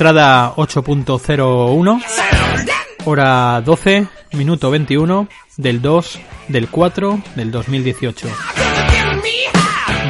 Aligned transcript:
entrada 0.00 0.54
8.01, 0.56 2.02
hora 3.04 3.60
12, 3.60 4.06
minuto 4.32 4.70
21 4.70 5.28
del 5.58 5.82
2 5.82 6.20
del 6.48 6.70
4 6.70 7.20
del 7.34 7.50
2018. 7.50 8.26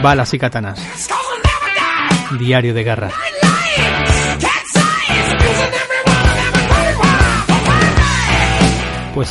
Balas 0.01 0.33
y 0.33 0.39
katanas. 0.39 0.79
Diario 2.39 2.73
de 2.73 2.85
guerra. 2.85 3.11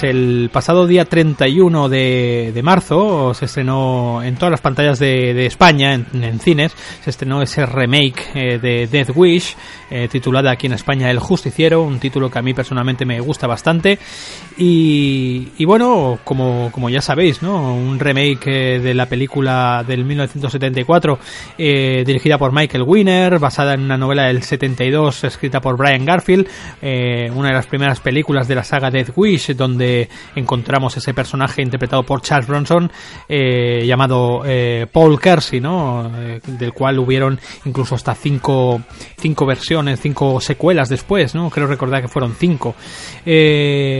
El 0.01 0.49
pasado 0.53 0.87
día 0.87 1.03
31 1.03 1.89
de, 1.89 2.51
de 2.53 2.63
marzo 2.63 3.33
se 3.33 3.45
estrenó 3.45 4.23
en 4.23 4.35
todas 4.35 4.51
las 4.51 4.61
pantallas 4.61 4.97
de, 4.97 5.33
de 5.33 5.45
España, 5.45 5.93
en, 5.93 6.39
cines, 6.39 6.73
se 7.03 7.09
estrenó 7.09 7.41
ese 7.41 7.65
remake 7.65 8.27
eh, 8.33 8.59
de 8.59 8.87
Death 8.87 9.11
Wish, 9.13 9.57
eh, 9.89 10.07
titulada 10.07 10.51
aquí 10.51 10.67
en 10.67 10.73
España 10.73 11.11
El 11.11 11.19
Justiciero, 11.19 11.81
un 11.81 11.99
título 11.99 12.29
que 12.29 12.39
a 12.39 12.41
mí 12.41 12.53
personalmente 12.53 13.05
me 13.05 13.19
gusta 13.19 13.45
bastante. 13.45 13.99
Y, 14.57 15.65
bueno, 15.65 16.19
como, 16.23 16.69
como 16.71 16.89
ya 16.89 17.01
sabéis, 17.01 17.41
¿no? 17.41 17.73
un 17.73 17.99
remake 17.99 18.75
eh, 18.75 18.79
de 18.79 18.93
la 18.93 19.07
película 19.07 19.83
del 19.85 20.05
1974, 20.05 21.19
dirigida 21.57 22.37
por 22.37 22.53
Michael 22.53 22.83
Winner, 22.83 23.37
basada 23.39 23.73
en 23.73 23.81
una 23.81 23.97
novela 23.97 24.27
del 24.27 24.43
72, 24.43 25.25
escrita 25.25 25.59
por 25.59 25.77
Brian 25.77 26.05
Garfield, 26.05 26.47
una 27.35 27.49
de 27.49 27.53
las 27.53 27.67
primeras 27.67 27.99
películas 27.99 28.47
de 28.47 28.55
la 28.55 28.63
saga 28.63 28.91
Death 28.91 29.11
Wish, 29.15 29.55
donde 29.55 29.88
encontramos 30.35 30.95
ese 30.97 31.13
personaje 31.13 31.61
interpretado 31.61 32.03
por 32.03 32.21
Charles 32.21 32.47
Bronson 32.47 32.91
eh, 33.27 33.83
llamado 33.85 34.41
eh, 34.45 34.87
Paul 34.91 35.19
Kersey, 35.19 35.59
¿no? 35.59 36.11
Eh, 36.17 36.39
del 36.45 36.73
cual 36.73 36.99
hubieron 36.99 37.39
incluso 37.65 37.95
hasta 37.95 38.15
cinco, 38.15 38.81
cinco 39.17 39.45
versiones, 39.45 39.99
cinco 39.99 40.39
secuelas 40.39 40.89
después, 40.89 41.35
¿no? 41.35 41.49
Creo 41.49 41.67
recordar 41.67 42.01
que 42.01 42.07
fueron 42.07 42.35
cinco. 42.37 42.75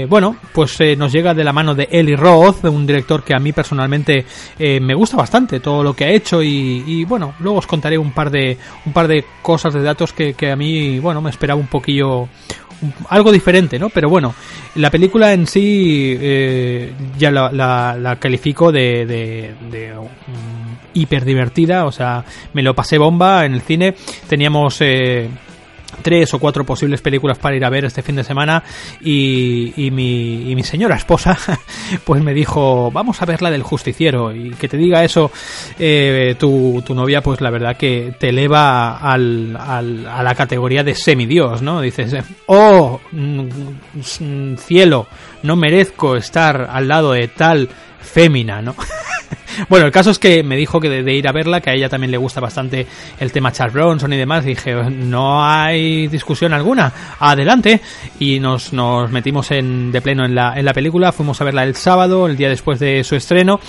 Bueno, 0.09 0.37
pues 0.53 0.77
nos 0.97 1.11
llega 1.11 1.33
de 1.33 1.43
la 1.43 1.53
mano 1.53 1.75
de 1.75 1.87
Eli 1.91 2.15
Roth, 2.15 2.63
un 2.65 2.85
director 2.85 3.23
que 3.23 3.35
a 3.35 3.39
mí 3.39 3.51
personalmente 3.51 4.25
me 4.59 4.93
gusta 4.95 5.17
bastante 5.17 5.59
todo 5.59 5.83
lo 5.83 5.93
que 5.93 6.05
ha 6.05 6.09
hecho 6.09 6.41
y, 6.41 6.83
y, 6.87 7.05
bueno, 7.05 7.33
luego 7.39 7.59
os 7.59 7.67
contaré 7.67 7.97
un 7.97 8.11
par 8.11 8.31
de 8.31 8.57
un 8.85 8.93
par 8.93 9.07
de 9.07 9.25
cosas 9.41 9.73
de 9.73 9.81
datos 9.81 10.13
que, 10.13 10.33
que 10.33 10.51
a 10.51 10.55
mí, 10.55 10.99
bueno, 10.99 11.21
me 11.21 11.29
esperaba 11.29 11.59
un 11.59 11.67
poquillo 11.67 12.27
algo 13.09 13.31
diferente, 13.31 13.79
¿no? 13.79 13.89
Pero 13.89 14.09
bueno, 14.09 14.33
la 14.75 14.89
película 14.89 15.33
en 15.33 15.47
sí 15.47 16.17
eh, 16.19 16.93
ya 17.17 17.31
la, 17.31 17.51
la, 17.51 18.15
califico 18.17 18.71
de, 18.71 19.05
de, 19.05 19.53
de 19.69 19.97
um, 19.97 20.07
hiper 20.93 21.25
divertida, 21.25 21.85
o 21.85 21.91
sea, 21.91 22.23
me 22.53 22.63
lo 22.63 22.73
pasé 22.73 22.97
bomba 22.97 23.45
en 23.45 23.53
el 23.53 23.61
cine. 23.61 23.95
Teníamos 24.27 24.77
eh, 24.81 25.29
tres 26.01 26.33
o 26.33 26.39
cuatro 26.39 26.65
posibles 26.65 27.01
películas 27.01 27.37
para 27.37 27.55
ir 27.55 27.65
a 27.65 27.69
ver 27.69 27.85
este 27.85 28.01
fin 28.01 28.15
de 28.15 28.23
semana 28.23 28.63
y, 29.01 29.73
y, 29.75 29.91
mi, 29.91 30.49
y 30.49 30.55
mi 30.55 30.63
señora 30.63 30.95
esposa 30.95 31.37
pues 32.03 32.23
me 32.23 32.33
dijo 32.33 32.91
vamos 32.91 33.21
a 33.21 33.25
ver 33.25 33.41
la 33.41 33.51
del 33.51 33.63
justiciero 33.63 34.33
y 34.33 34.51
que 34.51 34.67
te 34.67 34.77
diga 34.77 35.03
eso 35.03 35.31
eh, 35.77 36.35
tu, 36.39 36.81
tu, 36.85 36.93
novia 36.93 37.21
pues 37.21 37.41
la 37.41 37.49
verdad 37.49 37.77
que 37.77 38.13
te 38.19 38.29
eleva 38.29 38.97
al, 38.97 39.57
al, 39.59 40.05
a 40.07 40.23
la 40.23 40.35
categoría 40.35 40.83
de 40.83 40.95
semidios 40.95 41.61
no 41.61 41.81
dices 41.81 42.15
oh 42.47 42.99
mm, 43.11 44.55
cielo 44.57 45.07
no 45.43 45.55
merezco 45.55 46.15
estar 46.15 46.69
al 46.71 46.87
lado 46.87 47.13
de 47.13 47.27
tal 47.27 47.69
fémina 48.01 48.61
no 48.61 48.75
bueno, 49.69 49.85
el 49.85 49.91
caso 49.91 50.11
es 50.11 50.19
que 50.19 50.43
me 50.43 50.55
dijo 50.55 50.79
que 50.79 50.89
de, 50.89 51.13
ir 51.13 51.27
a 51.27 51.31
verla, 51.31 51.61
que 51.61 51.69
a 51.69 51.73
ella 51.73 51.89
también 51.89 52.11
le 52.11 52.17
gusta 52.17 52.39
bastante 52.39 52.87
el 53.19 53.31
tema 53.31 53.51
Charles 53.51 53.73
Bronson 53.73 54.13
y 54.13 54.17
demás. 54.17 54.45
Dije, 54.45 54.73
no 54.73 55.43
hay 55.43 56.07
discusión 56.07 56.53
alguna, 56.53 56.91
adelante. 57.19 57.81
Y 58.19 58.39
nos, 58.39 58.73
nos 58.73 59.11
metimos 59.11 59.51
en, 59.51 59.91
de 59.91 60.01
pleno 60.01 60.25
en 60.25 60.35
la, 60.35 60.53
en 60.55 60.65
la 60.65 60.73
película. 60.73 61.11
Fuimos 61.11 61.39
a 61.41 61.43
verla 61.43 61.63
el 61.63 61.75
sábado, 61.75 62.27
el 62.27 62.37
día 62.37 62.49
después 62.49 62.79
de 62.79 63.03
su 63.03 63.15
estreno. 63.15 63.59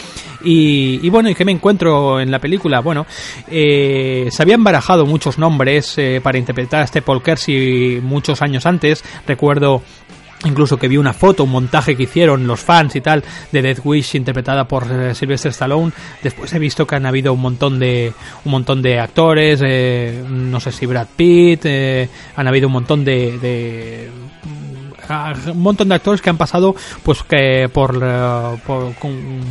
Y, 0.42 1.00
y 1.02 1.10
bueno, 1.10 1.28
¿y 1.28 1.34
qué 1.34 1.44
me 1.44 1.52
encuentro 1.52 2.20
en 2.20 2.30
la 2.30 2.38
película? 2.38 2.80
Bueno, 2.80 3.06
eh, 3.48 4.28
se 4.30 4.42
habían 4.42 4.64
barajado 4.64 5.06
muchos 5.06 5.38
nombres 5.38 5.96
eh, 5.98 6.20
para 6.22 6.38
interpretar 6.38 6.82
a 6.82 6.84
este 6.84 7.02
Paul 7.02 7.22
Kersey 7.22 8.00
muchos 8.02 8.42
años 8.42 8.66
antes. 8.66 9.04
Recuerdo 9.26 9.82
incluso 10.44 10.78
que 10.78 10.88
vi 10.88 10.96
una 10.96 11.12
foto, 11.12 11.44
un 11.44 11.50
montaje 11.50 11.96
que 11.96 12.04
hicieron 12.04 12.46
los 12.46 12.60
fans 12.60 12.96
y 12.96 13.00
tal 13.00 13.22
de 13.52 13.62
Death 13.62 13.80
Wish 13.84 14.14
interpretada 14.14 14.66
por 14.66 14.90
eh, 14.90 15.14
Sylvester 15.14 15.50
Stallone. 15.50 15.92
Después 16.22 16.52
he 16.52 16.58
visto 16.58 16.86
que 16.86 16.96
han 16.96 17.06
habido 17.06 17.32
un 17.32 17.40
montón 17.40 17.78
de 17.78 18.12
un 18.44 18.52
montón 18.52 18.82
de 18.82 18.98
actores, 18.98 19.60
eh, 19.64 20.22
no 20.28 20.60
sé 20.60 20.72
si 20.72 20.86
Brad 20.86 21.08
Pitt, 21.14 21.62
eh, 21.64 22.08
han 22.36 22.46
habido 22.46 22.68
un 22.68 22.72
montón 22.72 23.04
de, 23.04 23.38
de 23.38 24.10
un 25.10 25.62
montón 25.62 25.88
de 25.88 25.94
actores 25.94 26.22
que 26.22 26.30
han 26.30 26.36
pasado 26.36 26.74
pues 27.02 27.22
que 27.22 27.68
por, 27.72 27.96
uh, 27.96 28.58
por, 28.66 28.94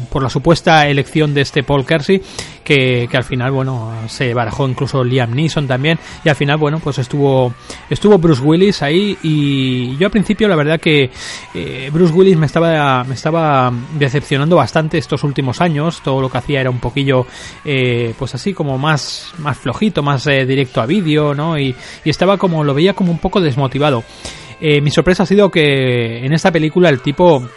por, 0.09 0.24
la 0.24 0.30
supuesta 0.30 0.88
elección 0.88 1.34
de 1.34 1.42
este 1.42 1.64
Paul 1.64 1.86
Kersey 1.86 2.22
que, 2.64 3.08
que, 3.09 3.18
al 3.18 3.24
final 3.24 3.52
bueno 3.52 3.92
se 4.08 4.34
barajó 4.34 4.68
incluso 4.68 5.03
Liam 5.03 5.34
Neeson 5.34 5.68
también 5.68 6.00
y 6.24 6.30
al 6.30 6.36
final 6.36 6.58
bueno 6.58 6.80
pues 6.80 7.00
estuvo 7.00 7.53
estuvo 7.90 8.18
Bruce 8.18 8.42
Willis 8.42 8.81
ahí 8.81 9.18
y 9.24 9.97
yo 9.97 10.08
al 10.08 10.12
principio 10.12 10.47
la 10.47 10.56
verdad 10.56 10.80
que 10.80 11.09
eh, 11.53 11.90
Bruce 11.91 12.14
Willis 12.14 12.38
me 12.38 12.46
estaba 12.46 13.03
me 13.03 13.16
estaba 13.16 13.72
decepcionando 13.97 14.56
bastante 14.56 14.97
estos 14.97 15.24
últimos 15.24 15.62
años 15.62 16.02
todo 16.03 16.22
lo 16.22 16.30
que 16.30 16.38
hacía 16.38 16.62
era 16.62 16.70
un 16.70 16.80
poquillo 16.80 17.26
eh, 17.66 18.14
pues 18.18 18.36
así 18.36 18.53
como 18.53 18.78
más 18.78 19.34
más 19.40 19.58
flojito 19.58 20.03
más 20.03 20.26
eh, 20.28 20.46
directo 20.46 20.81
a 20.81 20.86
vídeo 20.86 21.34
no 21.34 21.58
y, 21.58 21.76
y 22.03 22.09
estaba 22.09 22.38
como 22.38 22.64
lo 22.64 22.74
veía 22.74 22.94
como 22.94 23.12
un 23.12 23.20
poco 23.20 23.41
desmotivado 23.41 24.03
eh, 24.62 24.81
mi 24.81 24.92
sorpresa 24.92 25.24
ha 25.24 25.25
sido 25.25 25.50
que 25.50 26.25
en 26.25 26.34
esta 26.34 26.52
película 26.52 26.90
el 26.90 27.02
tipo 27.02 27.47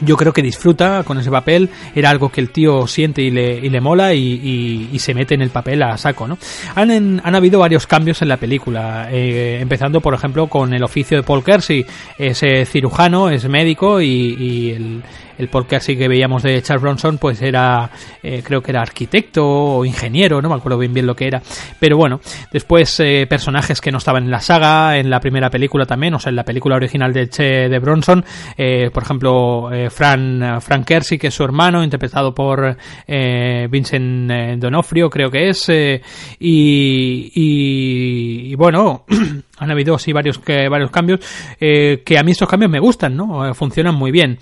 yo 0.00 0.16
creo 0.16 0.32
que 0.32 0.42
disfruta 0.42 1.02
con 1.04 1.18
ese 1.18 1.30
papel, 1.30 1.70
era 1.94 2.10
algo 2.10 2.28
que 2.30 2.40
el 2.40 2.50
tío 2.50 2.86
siente 2.86 3.22
y 3.22 3.30
le, 3.30 3.58
y 3.58 3.68
le 3.68 3.80
mola 3.80 4.14
y, 4.14 4.20
y, 4.20 4.88
y, 4.92 4.98
se 4.98 5.14
mete 5.14 5.34
en 5.34 5.42
el 5.42 5.50
papel 5.50 5.82
a 5.82 5.96
saco, 5.96 6.26
¿no? 6.26 6.38
Han, 6.74 7.20
han 7.22 7.34
habido 7.34 7.60
varios 7.60 7.86
cambios 7.86 8.20
en 8.22 8.28
la 8.28 8.36
película, 8.36 9.08
eh, 9.12 9.58
empezando 9.60 10.00
por 10.00 10.14
ejemplo 10.14 10.46
con 10.48 10.72
el 10.74 10.82
oficio 10.82 11.16
de 11.16 11.22
Paul 11.22 11.44
Kersey, 11.44 11.86
es 12.18 12.42
cirujano, 12.68 13.30
es 13.30 13.48
médico 13.48 14.00
y, 14.00 14.06
y 14.08 14.70
el, 14.70 15.02
el 15.42 15.48
Paul 15.48 15.66
Kersey 15.66 15.96
que 15.96 16.08
veíamos 16.08 16.42
de 16.42 16.60
Charles 16.62 16.82
Bronson 16.82 17.18
pues 17.18 17.42
era 17.42 17.90
eh, 18.22 18.42
creo 18.44 18.62
que 18.62 18.70
era 18.70 18.80
arquitecto 18.80 19.44
o 19.44 19.84
ingeniero 19.84 20.40
no 20.40 20.48
me 20.48 20.54
acuerdo 20.54 20.78
bien 20.78 20.94
bien 20.94 21.06
lo 21.06 21.14
que 21.14 21.26
era. 21.26 21.42
Pero 21.78 21.96
bueno 21.96 22.20
después 22.52 22.98
eh, 23.00 23.26
personajes 23.28 23.80
que 23.80 23.90
no 23.90 23.98
estaban 23.98 24.24
en 24.24 24.30
la 24.30 24.40
saga 24.40 24.98
en 24.98 25.10
la 25.10 25.20
primera 25.20 25.50
película 25.50 25.84
también 25.84 26.14
o 26.14 26.18
sea 26.18 26.30
en 26.30 26.36
la 26.36 26.44
película 26.44 26.76
original 26.76 27.12
de 27.12 27.26
de 27.26 27.78
Bronson 27.78 28.24
eh, 28.56 28.90
por 28.92 29.02
ejemplo 29.02 29.70
Fran 29.90 30.60
Frank 30.60 30.84
Kersey 30.84 31.18
que 31.18 31.28
es 31.28 31.34
su 31.34 31.44
hermano 31.44 31.82
interpretado 31.82 32.34
por 32.34 32.76
Vincent 33.06 34.60
Donofrio 34.60 35.10
creo 35.10 35.30
que 35.30 35.48
es 35.48 35.68
y, 35.68 36.00
y, 36.38 38.52
y 38.52 38.54
bueno 38.54 39.04
han 39.62 39.70
habido 39.70 39.94
así 39.94 40.12
varios 40.12 40.38
que, 40.38 40.68
varios 40.68 40.90
cambios 40.90 41.20
eh, 41.60 42.02
que 42.04 42.18
a 42.18 42.22
mí 42.22 42.32
estos 42.32 42.48
cambios 42.48 42.70
me 42.70 42.80
gustan 42.80 43.16
no 43.16 43.54
funcionan 43.54 43.94
muy 43.94 44.10
bien 44.10 44.38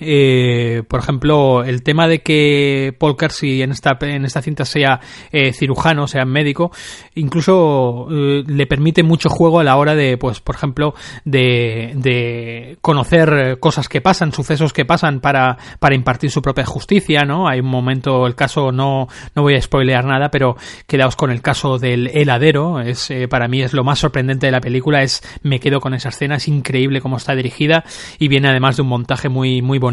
eh, 0.00 0.82
por 0.88 1.00
ejemplo, 1.00 1.64
el 1.64 1.82
tema 1.82 2.06
de 2.06 2.20
que 2.20 2.94
Paul 2.98 3.16
Kersey 3.16 3.62
en 3.62 3.72
esta, 3.72 3.96
en 4.00 4.24
esta 4.24 4.42
cinta 4.42 4.64
sea 4.64 5.00
eh, 5.32 5.52
cirujano, 5.52 6.06
sea 6.06 6.24
médico, 6.24 6.70
incluso 7.14 8.06
eh, 8.10 8.44
le 8.46 8.66
permite 8.66 9.02
mucho 9.02 9.28
juego 9.28 9.60
a 9.60 9.64
la 9.64 9.76
hora 9.76 9.94
de, 9.94 10.18
pues, 10.18 10.40
por 10.40 10.54
ejemplo, 10.54 10.94
de, 11.24 11.92
de 11.96 12.78
conocer 12.80 13.58
cosas 13.58 13.88
que 13.88 14.00
pasan, 14.00 14.32
sucesos 14.32 14.72
que 14.72 14.84
pasan 14.84 15.20
para, 15.20 15.56
para 15.78 15.94
impartir 15.94 16.30
su 16.30 16.42
propia 16.42 16.66
justicia, 16.66 17.22
¿no? 17.22 17.48
Hay 17.48 17.60
un 17.60 17.70
momento, 17.70 18.26
el 18.26 18.34
caso, 18.34 18.72
no, 18.72 19.08
no 19.34 19.42
voy 19.42 19.54
a 19.54 19.62
spoilear 19.62 20.04
nada, 20.04 20.30
pero 20.30 20.56
quedaos 20.86 21.16
con 21.16 21.30
el 21.30 21.42
caso 21.42 21.78
del 21.78 22.08
heladero, 22.08 22.80
es, 22.80 23.12
para 23.28 23.48
mí 23.48 23.62
es 23.62 23.72
lo 23.72 23.84
más 23.84 23.98
sorprendente 23.98 24.46
de 24.46 24.52
la 24.52 24.60
película, 24.60 25.02
es, 25.02 25.22
me 25.42 25.60
quedo 25.60 25.80
con 25.80 25.94
esa 25.94 26.10
escena, 26.10 26.36
es 26.36 26.48
increíble 26.48 27.00
cómo 27.00 27.16
está 27.16 27.34
dirigida 27.34 27.84
y 28.18 28.28
viene 28.28 28.48
además 28.48 28.76
de 28.76 28.82
un 28.82 28.88
montaje 28.88 29.28
muy, 29.28 29.62
muy 29.62 29.78
bonito 29.78 29.85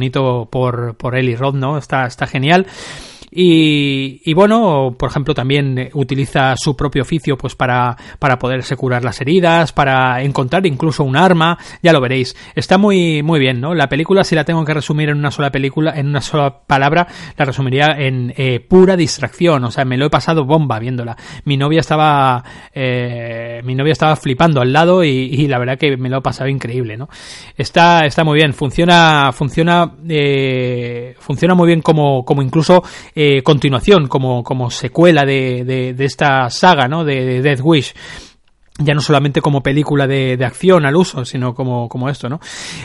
por, 0.50 0.96
por 0.96 1.16
Eli 1.16 1.36
Roth, 1.36 1.56
¿no? 1.56 1.78
Está, 1.78 2.06
está 2.06 2.28
genial. 2.28 2.68
Y, 3.36 4.22
y, 4.24 4.34
bueno, 4.34 4.96
por 4.98 5.10
ejemplo, 5.10 5.34
también 5.34 5.90
utiliza 5.94 6.56
su 6.58 6.76
propio 6.76 7.02
oficio 7.02 7.38
pues 7.38 7.56
para, 7.56 7.98
para 8.20 8.38
poderse 8.38 8.76
curar 8.76 9.04
las 9.04 9.20
heridas, 9.22 9.74
para 9.74 10.22
encontrar 10.22 10.66
incluso 10.66 11.04
un 11.04 11.18
arma, 11.18 11.58
ya 11.82 11.94
lo 11.94 12.02
veréis. 12.02 12.36
Está 12.56 12.78
muy, 12.78 13.24
muy 13.24 13.40
bien, 13.40 13.60
¿no? 13.60 13.74
La 13.74 13.90
película, 13.90 14.24
si 14.24 14.36
la 14.36 14.46
tengo 14.46 14.64
que 14.66 14.74
resumir 14.74 15.10
en 15.10 15.18
una 15.18 15.32
sola 15.32 15.52
película, 15.52 15.94
en 15.96 16.08
una 16.08 16.22
sola 16.22 16.60
palabra, 16.68 17.08
la 17.38 17.46
resumiría 17.46 17.88
en 17.98 18.34
eh, 18.38 18.60
pura 18.60 18.96
distracción. 18.96 19.64
O 19.64 19.72
sea, 19.72 19.86
me 19.86 19.98
lo 19.98 20.06
he 20.06 20.10
pasado 20.10 20.46
bomba 20.46 20.80
viéndola. 20.80 21.18
Mi 21.46 21.58
novia 21.58 21.80
estaba, 21.80 22.44
eh, 22.74 23.62
mi 23.64 23.76
novia 23.76 23.94
estaba 23.94 24.16
flipando 24.16 24.62
al 24.62 24.72
lado 24.72 25.04
y, 25.04 25.10
y, 25.10 25.48
la 25.48 25.60
verdad 25.60 25.78
que 25.78 25.98
me 25.98 26.10
lo 26.10 26.18
he 26.18 26.22
pasado 26.22 26.50
increíble, 26.50 26.98
¿no? 26.98 27.10
Está, 27.58 28.06
está 28.06 28.24
muy 28.24 28.38
bien, 28.38 28.54
funciona, 28.54 29.32
funciona, 29.34 29.96
eh, 30.08 31.16
funciona 31.20 31.56
muy 31.56 31.68
bien 31.68 31.82
como, 31.82 32.24
como 32.26 32.42
incluso, 32.42 32.84
eh, 33.16 33.23
continuación, 33.44 34.08
como, 34.08 34.44
como 34.44 34.70
secuela 34.70 35.26
de, 35.26 35.64
de, 35.66 35.94
de, 35.94 36.06
esta 36.06 36.50
saga, 36.50 36.88
¿no? 36.88 37.04
De, 37.04 37.26
de 37.26 37.42
Death 37.42 37.62
Wish. 37.64 37.94
Ya 38.84 38.94
no 38.94 39.02
solamente 39.02 39.42
como 39.42 39.64
película 39.64 40.08
de, 40.08 40.38
de, 40.38 40.46
acción 40.46 40.86
al 40.86 40.96
uso, 40.96 41.26
sino 41.26 41.54
como, 41.54 41.88
como 41.90 42.10
esto, 42.10 42.30
¿no? 42.30 42.40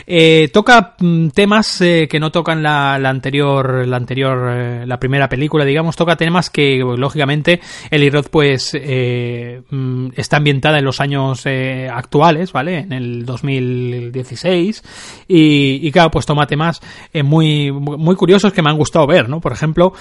Eh, 0.05 0.49
toca 0.53 0.95
mm, 0.99 1.29
temas 1.29 1.81
eh, 1.81 2.07
que 2.09 2.19
no 2.19 2.31
tocan 2.31 2.63
la, 2.63 2.97
la 2.99 3.09
anterior, 3.09 3.87
la 3.87 3.97
anterior, 3.97 4.49
eh, 4.51 4.85
la 4.85 4.99
primera 4.99 5.29
película, 5.29 5.65
digamos, 5.65 5.95
toca 5.95 6.15
temas 6.15 6.49
que, 6.49 6.77
lógicamente, 6.77 7.59
Eli 7.89 8.09
Roth, 8.09 8.29
pues, 8.29 8.71
eh, 8.73 9.61
mm, 9.69 10.09
está 10.15 10.37
ambientada 10.37 10.79
en 10.79 10.85
los 10.85 10.99
años 10.99 11.45
eh, 11.45 11.89
actuales, 11.91 12.51
¿vale? 12.51 12.79
En 12.79 12.93
el 12.93 13.25
2016, 13.25 14.83
y, 15.27 15.87
y 15.87 15.91
claro, 15.91 16.11
pues 16.11 16.25
toma 16.25 16.47
temas 16.47 16.81
eh, 17.13 17.23
muy, 17.23 17.71
muy 17.71 18.15
curiosos 18.15 18.53
que 18.53 18.61
me 18.61 18.69
han 18.69 18.77
gustado 18.77 19.07
ver, 19.07 19.29
¿no? 19.29 19.39
Por 19.39 19.51
ejemplo, 19.51 19.93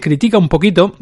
critica 0.00 0.36
un 0.36 0.48
poquito 0.48 0.96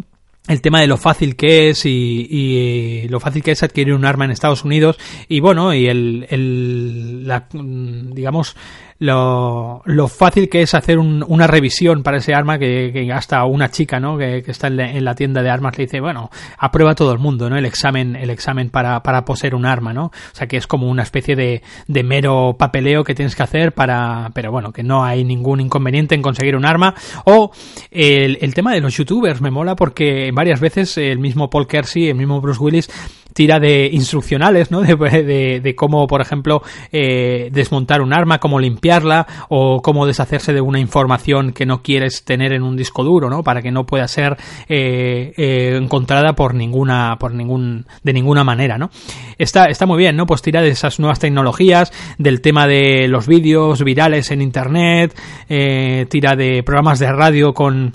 el 0.49 0.61
tema 0.63 0.81
de 0.81 0.87
lo 0.87 0.97
fácil 0.97 1.37
que 1.37 1.69
es 1.71 1.85
y, 1.85 2.27
y, 2.29 3.09
lo 3.09 3.21
fácil 3.21 3.43
que 3.43 3.53
es 3.53 3.63
adquirir 3.63 3.95
un 3.95 4.05
arma 4.05 4.25
en 4.25 4.31
Estados 4.31 4.65
Unidos. 4.65 4.99
Y 5.29 5.41
bueno 5.41 5.75
y 5.75 5.87
el, 5.87 6.27
el 6.31 7.27
la, 7.29 7.47
digamos 7.53 8.57
lo, 9.01 9.83
lo 9.85 10.09
fácil 10.09 10.49
que 10.49 10.63
es 10.63 10.75
hacer 10.75 10.99
un, 10.99 11.25
una 11.27 11.47
revisión 11.47 12.03
para 12.03 12.19
ese 12.19 12.35
arma 12.35 12.59
que, 12.59 13.11
hasta 13.15 13.45
una 13.45 13.71
chica, 13.71 14.01
¿no? 14.01 14.19
Que, 14.19 14.43
que 14.43 14.51
está 14.51 14.67
en 14.67 14.77
la, 14.77 14.91
en 14.91 15.05
la, 15.05 15.15
tienda 15.15 15.43
de 15.43 15.51
armas 15.51 15.79
le 15.79 15.85
dice, 15.85 16.01
bueno, 16.01 16.31
aprueba 16.59 16.95
todo 16.95 17.13
el 17.13 17.19
mundo, 17.19 17.49
¿no? 17.49 17.57
El 17.57 17.65
examen, 17.65 18.17
el 18.17 18.31
examen 18.31 18.71
para, 18.71 19.03
para 19.03 19.25
poseer 19.25 19.55
un 19.55 19.67
arma, 19.67 19.93
¿no? 19.93 20.07
O 20.07 20.35
sea 20.35 20.47
que 20.47 20.57
es 20.57 20.67
como 20.67 20.89
una 20.89 21.03
especie 21.03 21.37
de, 21.37 21.63
de 21.87 22.03
mero 22.03 22.57
papeleo 22.59 23.05
que 23.05 23.15
tienes 23.15 23.37
que 23.37 23.43
hacer 23.43 23.73
para, 23.73 24.31
pero 24.35 24.51
bueno, 24.51 24.73
que 24.73 24.83
no 24.83 25.05
hay 25.05 25.25
ningún 25.25 25.61
inconveniente 25.61 26.15
en 26.15 26.23
conseguir 26.23 26.57
un 26.57 26.67
arma. 26.67 26.95
O 27.25 27.53
el, 27.91 28.39
el 28.41 28.55
tema 28.55 28.73
de 28.73 28.81
los 28.81 28.97
youtubers 28.97 29.41
me 29.41 29.51
mola 29.51 29.77
porque 29.77 30.31
varias 30.33 30.61
veces 30.61 30.99
el 30.99 31.19
mismo 31.19 31.51
Paul 31.51 31.69
Kersey, 31.69 32.09
el 32.09 32.17
mismo 32.17 32.41
Bruce 32.41 32.61
Willis 32.61 32.91
tira 33.33 33.61
de 33.61 33.89
instruccionales, 33.93 34.71
¿no? 34.71 34.83
De, 34.89 35.61
de, 35.63 35.75
cómo, 35.75 36.07
por 36.07 36.21
ejemplo, 36.21 36.63
eh, 36.93 37.51
desmontar 37.53 38.01
un 38.01 38.13
arma, 38.13 38.39
cómo 38.39 38.59
limpiarla 38.59 39.27
o 39.49 39.81
cómo 39.81 40.07
deshacerse 40.07 40.53
de 40.53 40.61
una 40.61 40.81
información 40.81 41.53
que 41.53 41.67
no 41.67 41.83
quieres 41.83 42.25
tener 42.25 42.53
en 42.53 42.63
un 42.63 42.77
disco 42.77 43.05
duro, 43.05 43.31
¿no? 43.31 43.43
Para 43.43 43.63
que 43.63 43.71
no 43.71 43.85
pueda 43.85 44.09
ser 44.09 44.37
eh, 44.69 45.33
eh, 45.37 45.77
encontrada 45.77 46.35
por 46.35 46.55
ninguna, 46.55 47.17
por 47.19 47.33
ningún, 47.33 47.87
de 48.03 48.13
ninguna 48.13 48.45
manera, 48.45 48.79
¿no? 48.79 48.91
Está, 49.39 49.67
está 49.67 49.87
muy 49.87 49.99
bien, 49.99 50.17
¿no? 50.17 50.27
Pues 50.27 50.43
tira 50.43 50.63
de 50.63 50.69
esas 50.69 50.99
nuevas 50.99 51.19
tecnologías, 51.19 51.93
del 52.19 52.41
tema 52.41 52.67
de 52.67 53.09
los 53.09 53.27
vídeos 53.27 53.83
virales 53.85 54.31
en 54.31 54.43
internet, 54.43 55.17
eh, 55.49 56.07
tira 56.11 56.35
de 56.37 56.63
programas 56.63 56.99
de 56.99 57.13
radio 57.13 57.53
con 57.53 57.95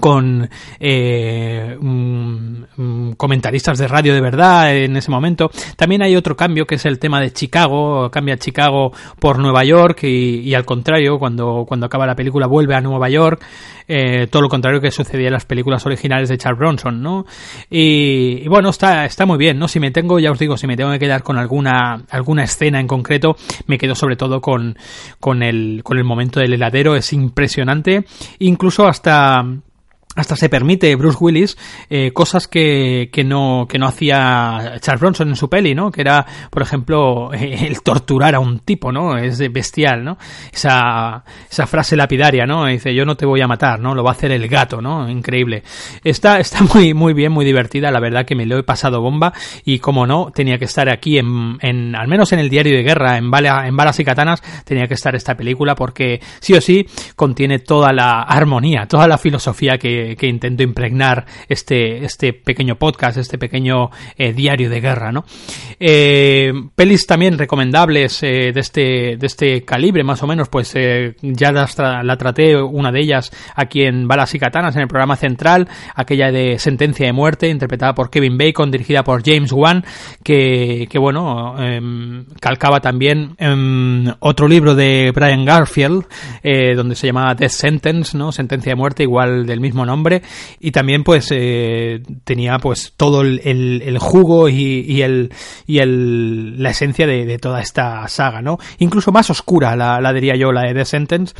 con 0.00 0.48
eh, 0.80 1.76
um, 1.80 3.14
comentaristas 3.16 3.78
de 3.78 3.88
radio 3.88 4.14
de 4.14 4.20
verdad 4.20 4.74
en 4.76 4.96
ese 4.96 5.10
momento. 5.10 5.50
También 5.76 6.02
hay 6.02 6.16
otro 6.16 6.36
cambio 6.36 6.66
que 6.66 6.76
es 6.76 6.86
el 6.86 6.98
tema 6.98 7.20
de 7.20 7.32
Chicago, 7.32 8.10
cambia 8.10 8.36
Chicago 8.36 8.92
por 9.18 9.38
Nueva 9.38 9.64
York 9.64 10.04
y, 10.04 10.40
y 10.40 10.54
al 10.54 10.64
contrario, 10.64 11.18
cuando, 11.18 11.64
cuando 11.66 11.86
acaba 11.86 12.06
la 12.06 12.14
película 12.14 12.46
vuelve 12.46 12.74
a 12.74 12.80
Nueva 12.80 13.08
York, 13.08 13.42
eh, 13.88 14.26
todo 14.28 14.42
lo 14.42 14.48
contrario 14.48 14.80
que 14.80 14.90
sucedía 14.90 15.26
en 15.26 15.32
las 15.32 15.44
películas 15.44 15.84
originales 15.86 16.28
de 16.28 16.38
Charles 16.38 16.58
Bronson, 16.58 17.02
¿no? 17.02 17.26
Y, 17.70 18.42
y, 18.42 18.48
bueno, 18.48 18.70
está, 18.70 19.04
está 19.04 19.26
muy 19.26 19.38
bien, 19.38 19.58
¿no? 19.58 19.68
Si 19.68 19.80
me 19.80 19.90
tengo, 19.90 20.18
ya 20.18 20.30
os 20.30 20.38
digo, 20.38 20.56
si 20.56 20.66
me 20.66 20.76
tengo 20.76 20.90
que 20.92 20.98
quedar 20.98 21.22
con 21.22 21.38
alguna, 21.38 22.04
alguna 22.10 22.44
escena 22.44 22.80
en 22.80 22.86
concreto, 22.86 23.36
me 23.66 23.78
quedo 23.78 23.94
sobre 23.94 24.16
todo 24.16 24.40
con, 24.40 24.76
con 25.20 25.42
el, 25.42 25.82
con 25.84 25.98
el 25.98 26.04
momento 26.04 26.40
del 26.40 26.54
heladero, 26.54 26.96
es 26.96 27.12
impresionante, 27.12 28.04
incluso 28.38 28.86
hasta 28.86 29.44
hasta 30.14 30.36
se 30.36 30.48
permite 30.48 30.94
Bruce 30.96 31.18
Willis 31.20 31.56
eh, 31.88 32.12
cosas 32.12 32.46
que, 32.46 33.08
que 33.12 33.24
no 33.24 33.66
que 33.68 33.78
no 33.78 33.86
hacía 33.86 34.78
Charles 34.80 35.00
Bronson 35.00 35.28
en 35.28 35.36
su 35.36 35.48
peli, 35.48 35.74
¿no? 35.74 35.90
Que 35.90 36.02
era, 36.02 36.26
por 36.50 36.62
ejemplo, 36.62 37.32
el 37.32 37.82
torturar 37.82 38.34
a 38.34 38.40
un 38.40 38.60
tipo, 38.60 38.92
¿no? 38.92 39.16
Es 39.16 39.38
bestial, 39.52 40.04
¿no? 40.04 40.18
Esa, 40.52 41.24
esa 41.50 41.66
frase 41.66 41.96
lapidaria, 41.96 42.44
¿no? 42.46 42.66
Dice, 42.66 42.94
yo 42.94 43.04
no 43.04 43.16
te 43.16 43.24
voy 43.24 43.40
a 43.40 43.48
matar, 43.48 43.80
¿no? 43.80 43.94
Lo 43.94 44.04
va 44.04 44.10
a 44.10 44.14
hacer 44.14 44.32
el 44.32 44.46
gato, 44.48 44.82
¿no? 44.82 45.08
Increíble. 45.08 45.62
Está, 46.04 46.38
está 46.40 46.62
muy, 46.74 46.92
muy 46.92 47.14
bien, 47.14 47.32
muy 47.32 47.44
divertida, 47.44 47.90
la 47.90 48.00
verdad 48.00 48.26
que 48.26 48.34
me 48.34 48.46
lo 48.46 48.58
he 48.58 48.62
pasado 48.62 49.00
bomba 49.00 49.32
y 49.64 49.78
como 49.78 50.06
no, 50.06 50.30
tenía 50.34 50.58
que 50.58 50.66
estar 50.66 50.90
aquí 50.90 51.18
en, 51.18 51.56
en 51.60 51.96
al 51.96 52.08
menos 52.08 52.32
en 52.32 52.38
el 52.38 52.50
diario 52.50 52.76
de 52.76 52.82
guerra, 52.82 53.16
en, 53.16 53.30
bala, 53.30 53.66
en 53.66 53.76
balas 53.76 53.98
y 53.98 54.04
katanas, 54.04 54.42
tenía 54.64 54.86
que 54.86 54.94
estar 54.94 55.14
esta 55.14 55.36
película 55.36 55.74
porque 55.74 56.20
sí 56.40 56.54
o 56.54 56.60
sí 56.60 56.86
contiene 57.16 57.60
toda 57.60 57.92
la 57.92 58.22
armonía, 58.22 58.86
toda 58.86 59.08
la 59.08 59.16
filosofía 59.16 59.78
que 59.78 60.01
que, 60.18 60.26
intento 60.26 60.62
impregnar 60.62 61.26
este, 61.48 62.04
este 62.04 62.32
pequeño 62.32 62.76
podcast, 62.76 63.18
este 63.18 63.38
pequeño 63.38 63.90
eh, 64.16 64.32
diario 64.32 64.70
de 64.70 64.80
guerra, 64.80 65.12
¿no? 65.12 65.24
Eh, 65.78 66.52
pelis 66.74 67.06
también 67.06 67.38
recomendables 67.38 68.22
eh, 68.22 68.52
de, 68.52 68.60
este, 68.60 69.16
de 69.16 69.26
este 69.26 69.64
calibre, 69.64 70.04
más 70.04 70.22
o 70.22 70.26
menos, 70.26 70.48
pues 70.48 70.74
ya 71.22 71.52
la, 71.52 72.02
la, 72.02 72.16
traté, 72.16 72.56
una 72.56 72.92
de 72.92 73.00
ellas, 73.00 73.30
aquí 73.54 73.82
en 73.82 74.08
Balas 74.08 74.34
y 74.34 74.38
Katanas, 74.38 74.76
en 74.76 74.82
el 74.82 74.88
programa 74.88 75.16
central, 75.16 75.68
aquella 75.94 76.30
de 76.30 76.58
Sentencia 76.58 77.06
de 77.06 77.12
Muerte, 77.12 77.48
interpretada 77.48 77.94
por 77.94 78.10
Kevin 78.10 78.38
Bacon, 78.38 78.70
dirigida 78.70 79.04
por 79.04 79.22
James 79.24 79.52
Wan, 79.52 79.84
que, 80.22 80.86
que 80.90 80.98
bueno, 80.98 81.56
em, 81.58 82.24
calcaba 82.40 82.80
también 82.80 83.34
em, 83.38 84.06
otro 84.20 84.48
libro 84.48 84.74
de 84.74 85.12
Brian 85.14 85.44
Garfield, 85.44 86.06
donde 86.76 86.94
se 86.94 87.06
llamaba 87.06 87.34
Death 87.34 87.50
Sentence, 87.50 88.16
¿no? 88.16 88.32
Sentencia 88.32 88.70
de 88.70 88.76
Muerte, 88.76 89.02
igual 89.02 89.46
del 89.46 89.60
mismo 89.60 89.84
nombre 89.84 89.91
nombre 89.92 90.22
y 90.58 90.70
también 90.70 91.04
pues 91.04 91.28
eh, 91.30 92.02
tenía 92.24 92.58
pues 92.58 92.94
todo 92.96 93.22
el, 93.22 93.98
jugo 94.00 94.48
y, 94.48 95.02
el 95.02 95.32
y 95.66 95.78
el 95.78 96.62
la 96.62 96.70
esencia 96.70 97.06
de, 97.06 97.26
de, 97.26 97.38
toda 97.38 97.60
esta 97.60 98.08
saga, 98.08 98.42
¿no? 98.42 98.58
Incluso 98.78 99.12
más 99.12 99.30
oscura 99.30 99.76
la, 99.76 100.00
la 100.00 100.12
diría 100.12 100.34
yo, 100.34 100.50
la 100.50 100.62
de 100.62 100.74
The 100.74 100.84
Sentence, 100.84 101.34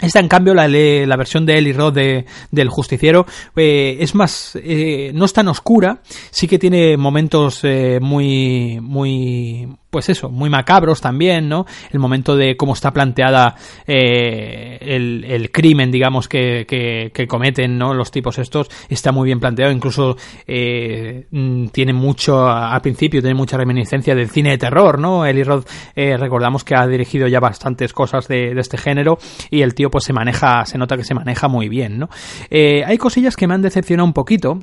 esta, 0.00 0.20
en 0.20 0.28
cambio, 0.28 0.54
la, 0.54 0.68
la 0.68 1.16
versión 1.16 1.44
de 1.44 1.58
Eli 1.58 1.72
Roth 1.72 1.94
de, 1.94 2.24
del 2.52 2.68
Justiciero 2.68 3.26
eh, 3.56 3.96
es 3.98 4.14
más, 4.14 4.56
eh, 4.62 5.10
no 5.12 5.24
es 5.24 5.32
tan 5.32 5.48
oscura, 5.48 6.02
sí 6.30 6.46
que 6.46 6.58
tiene 6.58 6.96
momentos 6.96 7.60
eh, 7.64 7.98
muy, 8.00 8.78
muy, 8.80 9.66
pues 9.90 10.08
eso, 10.08 10.28
muy 10.28 10.50
macabros 10.50 11.00
también, 11.00 11.48
¿no? 11.48 11.66
El 11.90 11.98
momento 11.98 12.36
de 12.36 12.56
cómo 12.56 12.74
está 12.74 12.92
planteada 12.92 13.54
eh, 13.86 14.78
el, 14.80 15.50
crimen, 15.50 15.90
digamos, 15.90 16.28
que, 16.28 16.66
que, 16.66 17.10
que, 17.12 17.26
cometen, 17.26 17.78
¿no? 17.78 17.94
Los 17.94 18.10
tipos 18.10 18.38
estos, 18.38 18.68
está 18.88 19.12
muy 19.12 19.26
bien 19.26 19.40
planteado, 19.40 19.72
incluso 19.72 20.16
eh, 20.46 21.26
tiene 21.72 21.92
mucho, 21.92 22.48
al 22.48 22.80
principio, 22.80 23.20
tiene 23.20 23.34
mucha 23.34 23.56
reminiscencia 23.56 24.14
del 24.14 24.28
cine 24.28 24.50
de 24.50 24.58
terror, 24.58 24.98
¿no? 24.98 25.24
Eli 25.24 25.42
Roth, 25.42 25.68
eh, 25.96 26.16
recordamos 26.16 26.64
que 26.64 26.74
ha 26.74 26.86
dirigido 26.86 27.26
ya 27.26 27.40
bastantes 27.40 27.92
cosas 27.92 28.28
de, 28.28 28.54
de, 28.54 28.60
este 28.60 28.76
género 28.76 29.18
y 29.50 29.62
el 29.62 29.74
tío 29.74 29.90
pues 29.90 30.04
se 30.04 30.12
maneja, 30.12 30.64
se 30.66 30.78
nota 30.78 30.96
que 30.96 31.04
se 31.04 31.14
maneja 31.14 31.48
muy 31.48 31.68
bien, 31.68 31.98
¿no? 31.98 32.08
Eh, 32.50 32.82
hay 32.84 32.98
cosillas 32.98 33.36
que 33.36 33.46
me 33.46 33.54
han 33.54 33.62
decepcionado 33.62 34.06
un 34.06 34.12
poquito, 34.12 34.60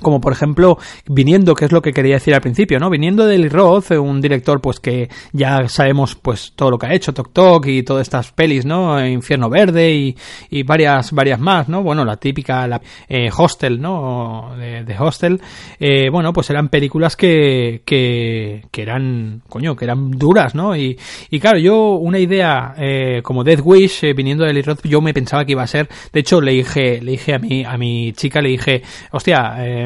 como 0.00 0.20
por 0.20 0.32
ejemplo 0.32 0.78
viniendo 1.06 1.54
que 1.54 1.66
es 1.66 1.72
lo 1.72 1.82
que 1.82 1.92
quería 1.92 2.14
decir 2.14 2.34
al 2.34 2.40
principio 2.40 2.78
no 2.78 2.90
viniendo 2.90 3.26
del 3.26 3.50
Roth 3.50 3.90
un 3.92 4.20
director 4.20 4.60
pues 4.60 4.80
que 4.80 5.08
ya 5.32 5.68
sabemos 5.68 6.14
pues 6.14 6.52
todo 6.56 6.70
lo 6.70 6.78
que 6.78 6.86
ha 6.86 6.94
hecho 6.94 7.12
Tok 7.12 7.32
Tok 7.32 7.66
y 7.66 7.82
todas 7.82 8.02
estas 8.02 8.32
pelis 8.32 8.64
no 8.64 9.04
Infierno 9.04 9.50
Verde 9.50 9.92
y, 9.92 10.16
y 10.50 10.62
varias 10.62 11.12
varias 11.12 11.40
más 11.40 11.68
no 11.68 11.82
bueno 11.82 12.04
la 12.04 12.16
típica 12.16 12.66
la 12.66 12.80
eh, 13.08 13.30
Hostel 13.36 13.80
no 13.80 14.54
de, 14.58 14.84
de 14.84 14.96
Hostel. 14.98 15.40
Eh, 15.78 16.08
bueno 16.10 16.32
pues 16.32 16.48
eran 16.50 16.68
películas 16.68 17.16
que, 17.16 17.82
que 17.84 18.64
que 18.70 18.82
eran 18.82 19.42
coño 19.48 19.76
que 19.76 19.84
eran 19.84 20.10
duras 20.10 20.54
no 20.54 20.76
y, 20.76 20.98
y 21.30 21.40
claro 21.40 21.58
yo 21.58 21.92
una 21.94 22.18
idea 22.18 22.74
eh, 22.78 23.20
como 23.22 23.44
Death 23.44 23.60
Wish 23.64 24.04
eh, 24.04 24.14
viniendo 24.14 24.44
del 24.44 24.62
Roth 24.62 24.80
yo 24.84 25.00
me 25.00 25.14
pensaba 25.14 25.44
que 25.44 25.52
iba 25.52 25.62
a 25.62 25.66
ser 25.66 25.88
de 26.12 26.20
hecho 26.20 26.40
le 26.40 26.52
dije 26.52 27.00
le 27.00 27.12
dije 27.12 27.34
a 27.34 27.38
mi 27.38 27.64
a 27.64 27.76
mi 27.76 28.12
chica 28.12 28.40
le 28.40 28.50
dije 28.50 28.82
hostia 29.10 29.54
eh, 29.58 29.81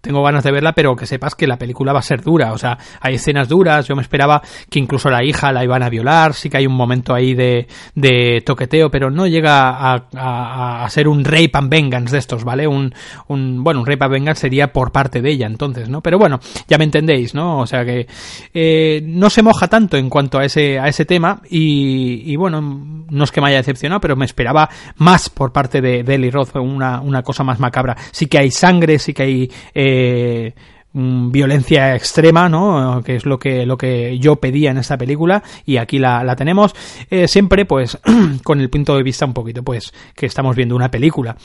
tengo 0.00 0.22
ganas 0.22 0.44
de 0.44 0.52
verla, 0.52 0.72
pero 0.72 0.96
que 0.96 1.06
sepas 1.06 1.34
que 1.34 1.46
la 1.46 1.58
película 1.58 1.92
va 1.92 2.00
a 2.00 2.02
ser 2.02 2.22
dura. 2.22 2.52
O 2.52 2.58
sea, 2.58 2.78
hay 3.00 3.14
escenas 3.14 3.48
duras. 3.48 3.86
Yo 3.86 3.96
me 3.96 4.02
esperaba 4.02 4.42
que 4.68 4.78
incluso 4.78 5.10
la 5.10 5.24
hija 5.24 5.52
la 5.52 5.64
iban 5.64 5.82
a 5.82 5.88
violar. 5.88 6.34
Sí 6.34 6.50
que 6.50 6.58
hay 6.58 6.66
un 6.66 6.74
momento 6.74 7.14
ahí 7.14 7.34
de, 7.34 7.66
toqueteo, 8.44 8.90
pero 8.90 9.10
no 9.10 9.26
llega 9.26 9.94
a, 9.94 10.86
ser 10.90 11.08
un 11.08 11.24
rape 11.24 11.50
and 11.54 11.70
vengeance 11.70 12.12
de 12.12 12.18
estos, 12.18 12.44
¿vale? 12.44 12.66
Un, 12.66 12.92
un, 13.28 13.62
bueno, 13.62 13.80
un 13.80 13.86
rape 13.86 14.04
and 14.04 14.12
vengeance 14.12 14.40
sería 14.40 14.72
por 14.72 14.92
parte 14.92 15.22
de 15.22 15.30
ella, 15.30 15.46
entonces, 15.46 15.88
¿no? 15.88 16.02
Pero 16.02 16.18
bueno, 16.18 16.40
ya 16.68 16.78
me 16.78 16.84
entendéis, 16.84 17.34
¿no? 17.34 17.58
O 17.58 17.66
sea 17.66 17.84
que 17.84 18.06
eh, 18.52 19.02
no 19.04 19.30
se 19.30 19.42
moja 19.42 19.68
tanto 19.68 19.96
en 19.96 20.10
cuanto 20.10 20.38
a 20.38 20.44
ese, 20.44 20.78
a 20.78 20.88
ese 20.88 21.04
tema 21.04 21.40
y, 21.48 22.22
y 22.32 22.36
bueno, 22.36 22.60
no 22.60 23.24
es 23.24 23.30
que 23.30 23.40
me 23.40 23.48
haya 23.48 23.58
decepcionado, 23.58 24.00
pero 24.00 24.16
me 24.16 24.24
esperaba 24.24 24.68
más 24.96 25.28
por 25.28 25.52
parte 25.52 25.80
de, 25.80 26.02
de 26.02 26.14
Eli 26.14 26.30
Roth, 26.30 26.56
una, 26.56 27.00
una 27.00 27.22
cosa 27.22 27.44
más 27.44 27.60
macabra. 27.60 27.96
Sí 28.10 28.26
que 28.26 28.38
hay 28.38 28.50
sangre, 28.50 28.98
sí 28.98 29.09
que 29.12 29.22
hay 29.22 29.52
eh, 29.74 30.54
violencia 30.92 31.94
extrema, 31.94 32.48
¿no? 32.48 33.02
Que 33.04 33.16
es 33.16 33.26
lo 33.26 33.38
que, 33.38 33.64
lo 33.66 33.76
que 33.78 34.18
yo 34.18 34.36
pedía 34.36 34.70
en 34.70 34.78
esta 34.78 34.98
película 34.98 35.42
y 35.64 35.76
aquí 35.76 35.98
la, 35.98 36.24
la 36.24 36.36
tenemos. 36.36 36.74
Eh, 37.10 37.28
siempre, 37.28 37.64
pues, 37.64 37.98
con 38.44 38.60
el 38.60 38.70
punto 38.70 38.96
de 38.96 39.02
vista 39.02 39.24
un 39.24 39.34
poquito, 39.34 39.62
pues, 39.62 39.92
que 40.14 40.26
estamos 40.26 40.56
viendo 40.56 40.74
una 40.74 40.90
película 40.90 41.36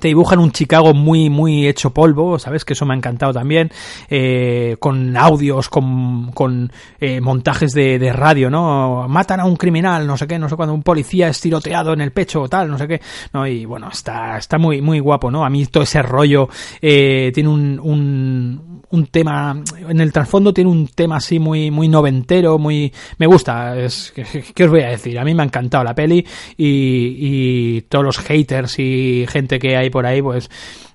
te 0.00 0.08
dibujan 0.08 0.38
un 0.38 0.50
Chicago 0.50 0.94
muy 0.94 1.30
muy 1.30 1.66
hecho 1.66 1.90
polvo, 1.90 2.38
¿sabes? 2.38 2.64
Que 2.64 2.72
eso 2.72 2.86
me 2.86 2.94
ha 2.94 2.96
encantado 2.96 3.32
también, 3.32 3.70
eh, 4.08 4.76
con 4.78 5.16
audios, 5.16 5.68
con, 5.68 6.32
con 6.32 6.72
eh, 7.00 7.20
montajes 7.20 7.72
de, 7.72 7.98
de, 7.98 8.12
radio, 8.12 8.50
¿no? 8.50 9.06
Matan 9.08 9.40
a 9.40 9.44
un 9.44 9.56
criminal, 9.56 10.06
no 10.06 10.16
sé 10.16 10.26
qué, 10.26 10.38
no 10.38 10.48
sé 10.48 10.56
cuándo, 10.56 10.74
un 10.74 10.82
policía 10.82 11.28
es 11.28 11.40
tiroteado 11.40 11.92
en 11.92 12.00
el 12.00 12.12
pecho 12.12 12.42
o 12.42 12.48
tal, 12.48 12.70
no 12.70 12.78
sé 12.78 12.88
qué, 12.88 13.00
¿no? 13.32 13.46
Y 13.46 13.64
bueno, 13.64 13.88
está, 13.90 14.36
está 14.38 14.58
muy, 14.58 14.80
muy 14.80 14.98
guapo, 14.98 15.30
¿no? 15.30 15.44
A 15.44 15.50
mí 15.50 15.66
todo 15.66 15.82
ese 15.82 16.02
rollo 16.02 16.48
eh, 16.80 17.30
tiene 17.34 17.48
un, 17.48 17.80
un, 17.80 18.82
un 18.90 19.06
tema, 19.06 19.62
en 19.88 20.00
el 20.00 20.12
trasfondo 20.12 20.52
tiene 20.52 20.70
un 20.70 20.88
tema 20.88 21.16
así 21.16 21.38
muy, 21.38 21.70
muy 21.70 21.88
noventero, 21.88 22.58
muy, 22.58 22.92
me 23.18 23.26
gusta, 23.26 23.78
es, 23.78 24.12
¿qué 24.54 24.64
os 24.64 24.70
voy 24.70 24.82
a 24.82 24.88
decir? 24.88 25.18
A 25.18 25.24
mí 25.24 25.34
me 25.34 25.42
ha 25.42 25.46
encantado 25.46 25.84
la 25.84 25.94
peli 25.94 26.26
y, 26.56 27.76
y 27.76 27.80
todos 27.82 28.04
los 28.04 28.18
haters 28.18 28.78
y 28.78 29.26
gente 29.28 29.58
que 29.58 29.76
hay 29.76 29.89
por 29.90 30.06
ahí, 30.06 30.22
pues 30.22 30.50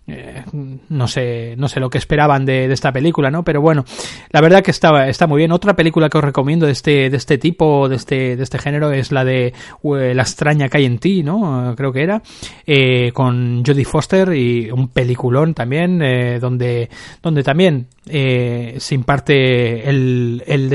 eh, 0.07 0.43
no 0.89 1.07
sé 1.07 1.55
no 1.57 1.67
sé 1.67 1.79
lo 1.79 1.89
que 1.89 1.97
esperaban 1.97 2.45
de, 2.45 2.71
esta 2.71 2.91
película 2.91 3.31
no 3.31 3.43
pero 3.43 3.59
bueno 3.59 3.85
la 4.29 4.39
verdad 4.39 4.61
que 4.61 4.71
está, 4.71 5.07
está 5.07 5.27
muy 5.27 5.39
bien. 5.39 5.51
Otra 5.51 5.75
película 5.75 6.09
que 6.09 6.17
os 6.17 6.23
recomiendo 6.23 6.65
de 6.65 6.73
este 6.73 7.09
de 7.09 7.17
este 7.17 7.37
tipo 7.37 7.89
de 7.89 7.95
este 7.95 8.35
de 8.35 8.43
este 8.43 8.59
género 8.59 8.91
es 8.91 9.11
la 9.11 9.25
de 9.25 9.53
uh, 9.81 9.95
la 9.95 10.21
extraña 10.21 10.69
que 10.69 10.77
hay 10.77 10.85
en 10.85 10.99
ti 10.99 11.23
no 11.23 11.73
creo 11.75 11.91
que 11.91 12.03
era 12.03 12.21
eh, 12.67 13.11
con 13.13 13.63
Jodie 13.65 13.85
Foster 13.85 14.33
y 14.35 14.69
un 14.69 14.89
peliculón 14.89 15.53
también 15.53 16.01
eh, 16.01 16.39
donde 16.39 16.89
donde 17.21 17.43
también 17.43 17.87
eh, 18.07 18.75
se 18.77 18.95
imparte 18.95 19.89
el, 19.89 20.43
el 20.45 20.69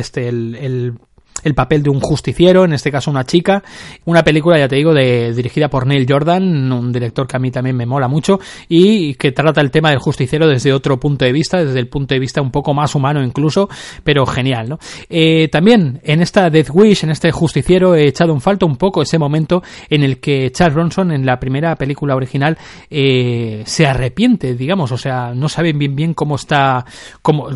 el 1.44 1.54
papel 1.54 1.82
de 1.82 1.90
un 1.90 2.00
justiciero, 2.00 2.64
en 2.64 2.72
este 2.72 2.90
caso 2.90 3.10
una 3.10 3.24
chica. 3.24 3.62
Una 4.04 4.22
película, 4.22 4.58
ya 4.58 4.68
te 4.68 4.76
digo, 4.76 4.92
de, 4.92 5.32
dirigida 5.32 5.68
por 5.68 5.86
Neil 5.86 6.06
Jordan, 6.08 6.72
un 6.72 6.92
director 6.92 7.26
que 7.26 7.36
a 7.36 7.40
mí 7.40 7.50
también 7.50 7.76
me 7.76 7.86
mola 7.86 8.08
mucho 8.08 8.40
y 8.68 9.14
que 9.14 9.32
trata 9.32 9.60
el 9.60 9.70
tema 9.70 9.90
del 9.90 9.98
justiciero 9.98 10.48
desde 10.48 10.72
otro 10.72 10.98
punto 10.98 11.24
de 11.24 11.32
vista, 11.32 11.62
desde 11.64 11.78
el 11.78 11.88
punto 11.88 12.14
de 12.14 12.20
vista 12.20 12.40
un 12.40 12.50
poco 12.50 12.74
más 12.74 12.94
humano 12.94 13.22
incluso, 13.22 13.68
pero 14.04 14.26
genial, 14.26 14.68
¿no? 14.68 14.78
Eh, 15.08 15.48
también 15.48 16.00
en 16.02 16.20
esta 16.20 16.50
Death 16.50 16.70
Wish, 16.72 17.04
en 17.04 17.10
este 17.10 17.30
justiciero, 17.30 17.94
he 17.94 18.06
echado 18.06 18.32
en 18.32 18.40
falta 18.40 18.66
un 18.66 18.76
poco 18.76 19.02
ese 19.02 19.18
momento 19.18 19.62
en 19.88 20.02
el 20.02 20.18
que 20.18 20.50
Charles 20.52 20.74
Bronson 20.74 21.12
en 21.12 21.26
la 21.26 21.38
primera 21.38 21.76
película 21.76 22.16
original 22.16 22.58
eh, 22.90 23.62
se 23.66 23.86
arrepiente, 23.86 24.54
digamos, 24.54 24.92
o 24.92 24.98
sea, 24.98 25.32
no 25.34 25.48
saben 25.48 25.78
bien 25.78 25.94
bien 25.94 26.14
cómo 26.14 26.36
está, 26.36 26.84
cómo, 27.22 27.48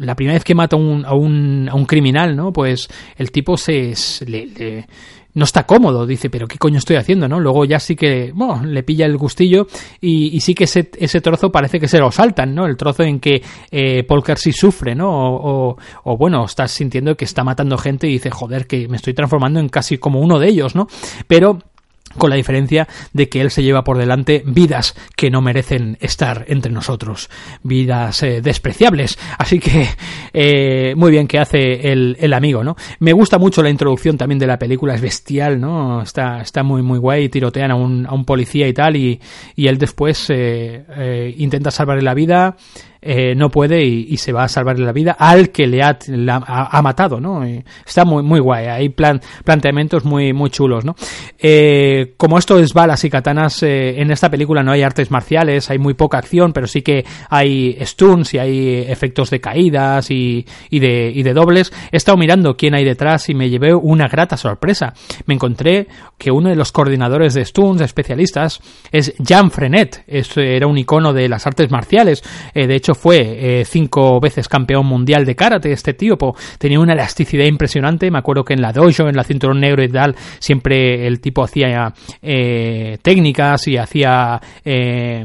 la 0.00 0.14
primera 0.14 0.34
vez 0.34 0.44
que 0.44 0.54
mata 0.54 0.76
un, 0.76 1.04
a 1.04 1.14
un, 1.14 1.68
a 1.70 1.74
un 1.74 1.86
criminal, 1.86 2.36
¿no? 2.36 2.52
Pues 2.52 2.88
el 3.16 3.30
tipo 3.30 3.56
se, 3.56 3.94
le, 4.26 4.46
le, 4.46 4.86
no 5.34 5.44
está 5.44 5.64
cómodo, 5.64 6.06
dice, 6.06 6.30
pero 6.30 6.46
¿qué 6.46 6.58
coño 6.58 6.78
estoy 6.78 6.96
haciendo, 6.96 7.28
no? 7.28 7.38
Luego 7.38 7.64
ya 7.64 7.78
sí 7.78 7.94
que, 7.94 8.32
bueno, 8.34 8.64
le 8.64 8.82
pilla 8.82 9.06
el 9.06 9.16
gustillo 9.16 9.66
y, 10.00 10.36
y 10.36 10.40
sí 10.40 10.54
que 10.54 10.64
ese, 10.64 10.90
ese 10.98 11.20
trozo 11.20 11.52
parece 11.52 11.78
que 11.78 11.88
se 11.88 11.98
lo 11.98 12.10
saltan, 12.10 12.54
¿no? 12.54 12.66
El 12.66 12.76
trozo 12.76 13.04
en 13.04 13.20
que 13.20 13.42
eh, 13.70 14.02
Paul 14.04 14.24
Kersey 14.24 14.52
sufre, 14.52 14.94
¿no? 14.94 15.08
O, 15.10 15.70
o, 15.70 15.76
o, 16.04 16.16
bueno, 16.16 16.44
estás 16.44 16.72
sintiendo 16.72 17.16
que 17.16 17.24
está 17.24 17.44
matando 17.44 17.78
gente 17.78 18.08
y 18.08 18.12
dice, 18.12 18.30
joder, 18.30 18.66
que 18.66 18.88
me 18.88 18.96
estoy 18.96 19.14
transformando 19.14 19.60
en 19.60 19.68
casi 19.68 19.98
como 19.98 20.20
uno 20.20 20.38
de 20.38 20.48
ellos, 20.48 20.74
¿no? 20.74 20.88
Pero 21.26 21.58
con 22.16 22.30
la 22.30 22.36
diferencia 22.36 22.88
de 23.12 23.28
que 23.28 23.40
él 23.40 23.50
se 23.50 23.62
lleva 23.62 23.84
por 23.84 23.98
delante 23.98 24.42
vidas 24.46 24.94
que 25.16 25.30
no 25.30 25.40
merecen 25.40 25.98
estar 26.00 26.44
entre 26.48 26.72
nosotros, 26.72 27.28
vidas 27.62 28.22
eh, 28.22 28.40
despreciables. 28.40 29.18
Así 29.38 29.58
que 29.58 29.88
eh, 30.32 30.94
muy 30.96 31.10
bien 31.10 31.26
que 31.26 31.38
hace 31.38 31.92
el, 31.92 32.16
el, 32.20 32.32
amigo, 32.32 32.64
¿no? 32.64 32.76
Me 33.00 33.12
gusta 33.12 33.38
mucho 33.38 33.62
la 33.62 33.70
introducción 33.70 34.16
también 34.16 34.38
de 34.38 34.46
la 34.46 34.58
película, 34.58 34.94
es 34.94 35.00
bestial, 35.00 35.60
¿no? 35.60 36.02
Está, 36.02 36.40
está 36.40 36.62
muy 36.62 36.82
muy 36.82 36.98
guay, 36.98 37.28
tirotean 37.28 37.70
a 37.70 37.74
un, 37.74 38.06
a 38.06 38.14
un 38.14 38.24
policía 38.24 38.68
y 38.68 38.72
tal, 38.72 38.96
y, 38.96 39.20
y 39.56 39.66
él 39.66 39.78
después 39.78 40.26
eh, 40.30 41.34
intenta 41.36 41.70
salvarle 41.70 42.02
la 42.02 42.14
vida 42.14 42.56
eh, 43.00 43.34
no 43.36 43.48
puede 43.48 43.84
y, 43.84 44.16
se 44.16 44.32
va 44.32 44.44
a 44.44 44.48
salvarle 44.48 44.84
la 44.84 44.92
vida 44.92 45.12
al 45.12 45.50
que 45.50 45.66
le 45.68 45.80
ha, 45.82 46.82
matado, 46.82 47.20
¿no? 47.20 47.44
Está 47.86 48.04
muy, 48.04 48.24
muy 48.24 48.40
guay, 48.40 48.66
hay 48.66 48.88
plan, 48.88 49.20
planteamientos 49.44 50.04
muy, 50.04 50.32
muy 50.32 50.50
chulos, 50.50 50.84
¿no? 50.84 50.96
Eh, 51.38 52.14
como 52.16 52.38
esto 52.38 52.58
es 52.58 52.74
balas 52.74 53.04
y 53.04 53.10
katanas, 53.10 53.62
eh, 53.62 54.00
en 54.00 54.10
esta 54.10 54.28
película 54.28 54.64
no 54.64 54.72
hay 54.72 54.82
artes 54.82 55.12
marciales, 55.12 55.70
hay 55.70 55.78
muy 55.78 55.94
poca 55.94 56.18
acción, 56.18 56.52
pero 56.52 56.66
sí 56.66 56.82
que 56.82 57.04
hay 57.30 57.78
stunts 57.82 58.34
y 58.34 58.38
hay 58.38 58.84
efectos 58.88 59.30
de 59.30 59.40
caídas 59.40 60.10
y, 60.10 60.44
y, 60.68 60.80
de, 60.80 61.12
y 61.14 61.22
de 61.22 61.32
dobles. 61.32 61.72
He 61.92 61.96
estado 61.96 62.18
mirando 62.18 62.56
quién 62.56 62.74
hay 62.74 62.84
detrás 62.84 63.28
y 63.28 63.34
me 63.34 63.48
llevé 63.48 63.74
una 63.74 64.08
grata 64.08 64.36
sorpresa. 64.36 64.94
Me 65.26 65.34
encontré 65.34 65.86
que 66.18 66.32
uno 66.32 66.48
de 66.48 66.56
los 66.56 66.72
coordinadores 66.72 67.34
de 67.34 67.44
stunts, 67.44 67.82
especialistas, 67.82 68.60
es 68.90 69.14
Jean 69.18 69.52
Frenet, 69.52 70.02
es, 70.08 70.36
era 70.36 70.66
un 70.66 70.78
icono 70.78 71.12
de 71.12 71.28
las 71.28 71.46
artes 71.46 71.70
marciales, 71.70 72.24
de 72.54 72.74
hecho 72.74 72.87
fue 72.94 73.60
eh, 73.60 73.64
cinco 73.64 74.20
veces 74.20 74.48
campeón 74.48 74.86
mundial 74.86 75.24
de 75.24 75.34
karate. 75.34 75.72
Este 75.72 75.94
tío, 75.94 76.16
tenía 76.58 76.80
una 76.80 76.92
elasticidad 76.92 77.44
impresionante, 77.44 78.10
me 78.10 78.18
acuerdo 78.18 78.44
que 78.44 78.54
en 78.54 78.62
la 78.62 78.72
dojo, 78.72 79.08
en 79.08 79.16
la 79.16 79.24
cinturón 79.24 79.60
negro 79.60 79.82
y 79.82 79.88
tal, 79.88 80.14
siempre 80.38 81.06
el 81.06 81.20
tipo 81.20 81.42
hacía 81.42 81.92
eh, 82.22 82.98
técnicas 83.02 83.68
y 83.68 83.76
hacía... 83.76 84.40
Eh, 84.64 85.24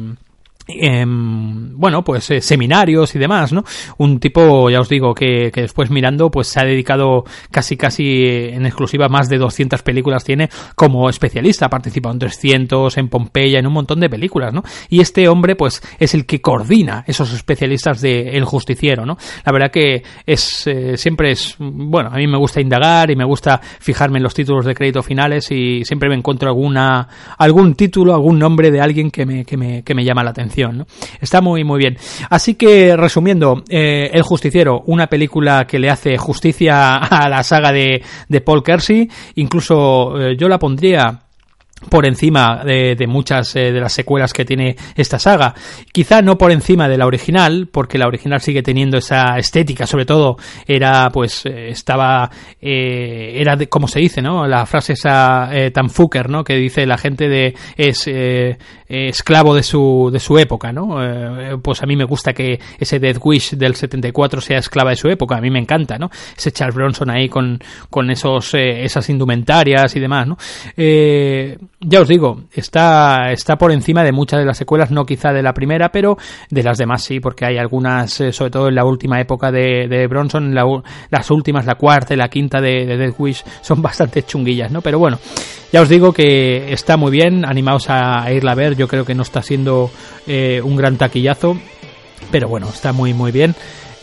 eh, 0.68 1.04
bueno, 1.06 2.04
pues 2.04 2.32
eh, 2.32 2.42
seminarios 2.42 3.14
y 3.16 3.20
demás, 3.20 3.52
¿no? 3.52 3.64
Un 3.98 4.20
tipo, 4.20 4.70
ya 4.70 4.80
os 4.80 4.88
digo, 4.88 5.14
que, 5.14 5.52
que, 5.52 5.62
después 5.62 5.90
mirando, 5.92 6.32
pues 6.32 6.48
se 6.48 6.62
ha 6.62 6.64
dedicado 6.64 7.26
casi, 7.52 7.76
casi 7.76 8.24
en 8.26 8.66
exclusiva 8.66 9.10
más 9.10 9.28
de 9.28 9.38
200 9.38 9.82
películas 9.84 10.24
tiene 10.24 10.50
como 10.76 11.10
especialista, 11.10 11.66
ha 11.66 11.70
participado 11.70 12.14
en 12.14 12.20
300, 12.20 12.98
en 12.98 13.10
Pompeya, 13.10 13.60
en 13.60 13.68
un 13.68 13.74
montón 13.74 14.00
de 14.00 14.10
películas, 14.10 14.54
¿no? 14.54 14.64
Y 14.90 15.02
este 15.02 15.28
hombre, 15.28 15.56
pues, 15.56 15.82
es 16.00 16.14
el 16.14 16.26
que 16.26 16.40
coordina 16.40 17.04
esos 17.08 17.34
especialistas 17.34 18.00
de 18.00 18.38
El 18.38 18.46
Justiciero, 18.46 19.06
¿no? 19.06 19.18
La 19.46 19.52
verdad 19.52 19.70
que 19.70 20.04
es, 20.26 20.66
eh, 20.68 20.96
siempre 20.96 21.32
es, 21.32 21.56
bueno, 21.60 22.10
a 22.14 22.16
mí 22.16 22.28
me 22.28 22.38
gusta 22.38 22.62
indagar 22.62 23.12
y 23.12 23.18
me 23.18 23.26
gusta 23.26 23.60
fijarme 23.60 24.20
en 24.20 24.24
los 24.24 24.34
títulos 24.34 24.66
de 24.66 24.76
crédito 24.76 25.04
finales 25.04 25.52
y 25.52 25.84
siempre 25.84 26.08
me 26.08 26.16
encuentro 26.16 26.48
alguna, 26.48 27.08
algún 27.38 27.76
título, 27.76 28.14
algún 28.14 28.40
nombre 28.40 28.72
de 28.72 28.80
alguien 28.80 29.12
que 29.12 29.26
me, 29.26 29.44
que 29.44 29.58
me, 29.58 29.84
que 29.84 29.94
me 29.94 30.06
llama 30.06 30.24
la 30.24 30.30
atención. 30.30 30.53
Está 31.20 31.42
muy, 31.42 31.64
muy 31.64 31.80
bien. 31.80 31.98
Así 32.30 32.56
que, 32.56 32.96
resumiendo, 32.96 33.64
eh, 33.70 34.10
El 34.14 34.22
Justiciero, 34.22 34.84
una 34.86 35.08
película 35.08 35.66
que 35.68 35.80
le 35.80 35.90
hace 35.90 36.18
justicia 36.18 36.98
a 36.98 37.30
la 37.30 37.44
saga 37.44 37.72
de, 37.72 38.04
de 38.30 38.42
Paul 38.42 38.64
Kersey, 38.64 39.10
incluso 39.36 40.20
eh, 40.20 40.36
yo 40.38 40.48
la 40.48 40.60
pondría 40.60 41.23
por 41.90 42.06
encima 42.06 42.64
de, 42.64 42.96
muchas 43.08 43.56
eh, 43.56 43.72
de 43.72 43.80
las 43.80 43.94
secuelas 43.94 44.34
que 44.34 44.46
tiene 44.46 44.76
esta 44.96 45.20
saga. 45.20 45.54
Quizá 45.92 46.22
no 46.22 46.38
por 46.38 46.52
encima 46.52 46.88
de 46.88 46.98
la 46.98 47.06
original, 47.06 47.68
porque 47.72 47.98
la 47.98 48.08
original 48.08 48.42
sigue 48.42 48.64
teniendo 48.64 48.98
esa 48.98 49.38
estética, 49.38 49.86
sobre 49.86 50.06
todo 50.06 50.38
era 50.68 51.10
pues 51.12 51.46
eh, 51.46 51.70
estaba 51.70 52.30
eh, 52.62 53.34
era 53.36 53.56
de, 53.56 53.68
como 53.68 53.88
se 53.88 54.00
dice, 54.00 54.22
¿no? 54.22 54.48
La 54.48 54.66
frase 54.66 54.94
esa 54.94 55.50
eh, 55.52 55.72
tan 55.72 55.90
fucker, 55.90 56.30
¿no? 56.30 56.44
Que 56.44 56.56
dice 56.56 56.86
la 56.86 56.98
gente 56.98 57.28
de 57.30 57.56
es 57.78 58.10
esclavo 58.88 59.56
de 59.56 59.64
su 59.64 60.10
de 60.12 60.20
su 60.20 60.38
época, 60.38 60.72
¿no? 60.72 60.98
Pues 61.62 61.82
a 61.82 61.86
mí 61.86 61.96
me 61.96 62.04
gusta 62.04 62.34
que 62.34 62.60
ese 62.80 63.00
Death 63.00 63.20
Wish 63.24 63.56
del 63.56 63.76
74 63.76 64.42
sea 64.42 64.60
esclava 64.60 64.92
de 64.92 64.96
su 64.96 65.10
época, 65.10 65.38
a 65.38 65.42
mí 65.42 65.50
me 65.50 65.60
encanta, 65.60 65.98
¿no? 65.98 66.10
Ese 66.38 66.52
Charles 66.52 66.76
Bronson 66.76 67.10
ahí 67.10 67.28
con 67.28 67.60
con 67.90 68.10
esos 68.12 68.54
esas 68.54 69.10
indumentarias 69.10 69.96
y 69.96 70.00
demás, 70.00 70.28
¿no? 70.28 70.38
Eh, 70.78 71.58
ya 71.86 72.02
os 72.02 72.08
digo, 72.08 72.44
está, 72.52 73.32
está 73.32 73.58
por 73.58 73.72
encima 73.72 74.04
de 74.04 74.12
muchas 74.12 74.40
de 74.40 74.46
las 74.46 74.58
secuelas, 74.58 74.92
no 74.92 75.06
quizá 75.06 75.32
de 75.32 75.44
la 75.44 75.54
primera, 75.54 75.90
pero 75.92 76.18
de 76.50 76.64
las 76.64 76.78
demás 76.78 77.04
sí, 77.04 77.20
porque 77.20 77.46
hay 77.46 77.58
algunas, 77.58 78.20
eh, 78.22 78.32
sobre 78.32 78.52
todo 78.52 78.68
en 78.70 78.76
la 78.76 78.86
última 78.86 79.20
época 79.20 79.52
de, 79.52 79.88
de 79.88 80.08
Bronson, 80.08 80.54
la, 80.54 80.64
las 81.10 81.32
últimas, 81.32 81.66
la 81.66 81.76
cuarta 81.76 82.14
y 82.14 82.18
la 82.18 82.30
quinta 82.30 82.62
de, 82.62 82.86
de 82.86 82.98
Death 82.98 83.16
Wish, 83.20 83.44
son 83.62 83.82
bastante 83.82 84.24
chunguillas, 84.24 84.72
¿no? 84.72 84.82
Pero 84.82 85.00
bueno, 85.00 85.20
ya 85.72 85.82
os 85.82 85.90
digo 85.90 86.14
que 86.14 86.72
está 86.72 86.98
muy 86.98 87.12
bien, 87.12 87.46
animaos 87.46 87.90
a, 87.90 88.24
a 88.24 88.32
irla 88.32 88.52
a 88.54 88.56
ver, 88.56 88.76
yo 88.76 88.88
creo 88.88 89.06
que 89.06 89.16
no 89.16 89.24
está 89.24 89.42
siendo 89.42 89.92
eh, 90.28 90.62
un 90.64 90.76
gran 90.76 90.98
taquillazo, 90.98 91.58
pero 92.32 92.48
bueno, 92.48 92.68
está 92.70 92.94
muy, 92.94 93.14
muy 93.14 93.32
bien. 93.32 93.56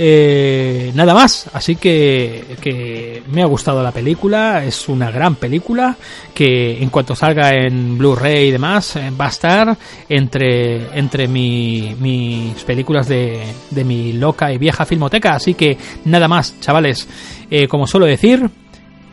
Eh, 0.02 0.92
nada 0.95 1.12
más, 1.12 1.50
así 1.52 1.76
que, 1.76 2.57
que, 2.59 3.23
me 3.30 3.42
ha 3.42 3.45
gustado 3.45 3.83
la 3.83 3.92
película, 3.92 4.64
es 4.64 4.88
una 4.88 5.11
gran 5.11 5.35
película 5.35 5.95
que 6.33 6.83
en 6.83 6.88
cuanto 6.88 7.14
salga 7.14 7.50
en 7.50 7.99
Blu-ray 7.99 8.49
y 8.49 8.50
demás 8.50 8.97
eh, 8.97 9.11
va 9.11 9.26
a 9.26 9.28
estar 9.28 9.76
entre, 10.09 10.99
entre 10.99 11.28
mi, 11.28 11.95
mis 12.00 12.64
películas 12.64 13.09
de, 13.09 13.42
de, 13.71 13.85
mi 13.85 14.14
loca 14.14 14.50
y 14.50 14.57
vieja 14.57 14.87
filmoteca, 14.87 15.33
así 15.35 15.52
que 15.52 15.76
nada 16.07 16.28
más, 16.28 16.59
chavales, 16.61 17.07
eh, 17.50 17.69
como 17.69 17.87
suelo 17.87 18.07
decir, 18.07 18.49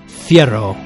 cierro. 0.08 0.78